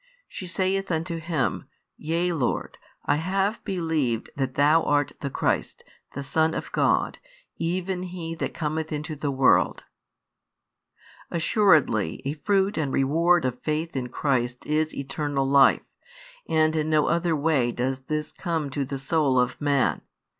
She 0.27 0.47
saith 0.47 0.89
unto 0.91 1.17
Him. 1.19 1.67
Yea, 1.95 2.33
Lord: 2.33 2.79
I 3.05 3.17
have 3.17 3.63
believed 3.63 4.31
that 4.35 4.55
Thou 4.55 4.81
art 4.81 5.11
the 5.19 5.29
Christ, 5.29 5.83
the 6.13 6.23
Son 6.23 6.55
of 6.55 6.71
God, 6.71 7.19
even 7.57 8.01
He 8.01 8.33
that 8.33 8.51
cometh 8.51 8.91
into 8.91 9.15
the 9.15 9.29
world. 9.29 9.83
Assuredly 11.29 12.19
a 12.25 12.33
fruit 12.33 12.79
and 12.79 12.91
reward 12.91 13.45
of 13.45 13.61
faith 13.61 13.95
in 13.95 14.09
Christ 14.09 14.65
is 14.65 14.91
eternal 14.95 15.45
life, 15.45 15.85
and 16.49 16.75
in 16.75 16.89
no 16.89 17.05
other 17.05 17.35
way 17.35 17.71
does 17.71 17.99
this 18.05 18.31
come 18.31 18.71
to 18.71 18.83
the 18.83 18.97
soul 18.97 19.37
of 19.39 19.61
man. 19.61 20.01